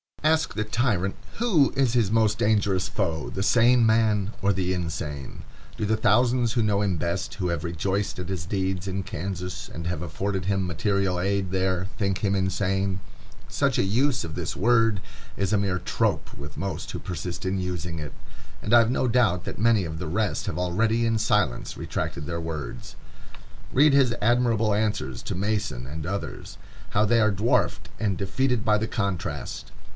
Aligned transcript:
Ask 0.23 0.53
the 0.55 0.63
tyrant 0.63 1.15
who 1.37 1.71
is 1.75 1.93
his 1.93 2.09
most 2.09 2.37
dangerous 2.39 2.87
foe, 2.87 3.29
the 3.29 3.43
sane 3.43 3.85
man 3.85 4.33
or 4.41 4.53
the 4.53 4.73
insane? 4.73 5.43
Do 5.77 5.85
the 5.85 5.97
thousands 5.97 6.53
who 6.53 6.63
know 6.63 6.81
him 6.81 6.97
best, 6.97 7.35
who 7.35 7.49
have 7.49 7.63
rejoiced 7.63 8.17
at 8.17 8.29
his 8.29 8.45
deeds 8.45 8.87
in 8.87 9.03
Kansas, 9.03 9.67
and 9.67 9.85
have 9.87 10.01
afforded 10.01 10.45
him 10.45 10.65
material 10.65 11.19
aid 11.19 11.51
there, 11.51 11.87
think 11.97 12.19
him 12.19 12.33
insane? 12.33 12.99
Such 13.47 13.77
a 13.77 13.83
use 13.83 14.23
of 14.23 14.33
this 14.33 14.55
word 14.55 15.01
is 15.37 15.53
a 15.53 15.57
mere 15.57 15.79
trope 15.79 16.33
with 16.35 16.57
most 16.57 16.89
who 16.91 16.99
persist 16.99 17.45
in 17.45 17.59
using 17.59 17.99
it, 17.99 18.13
and 18.61 18.73
I 18.73 18.79
have 18.79 18.91
no 18.91 19.07
doubt 19.07 19.43
that 19.43 19.59
many 19.59 19.83
of 19.85 19.99
the 19.99 20.07
rest 20.07 20.45
have 20.47 20.57
already 20.57 21.05
in 21.05 21.17
silence 21.19 21.77
retracted 21.77 22.25
their 22.25 22.41
words. 22.41 22.95
Read 23.73 23.93
his 23.93 24.15
admirable 24.21 24.73
answers 24.73 25.21
to 25.23 25.35
Mason 25.35 25.85
and 25.85 26.05
others. 26.07 26.57
How 26.91 27.05
they 27.05 27.19
are 27.19 27.31
dwarfed 27.31 27.89
and 27.99 28.17
defeated 28.17 28.63
by 28.63 28.77
the 28.79 28.87
contrast! 28.87 29.71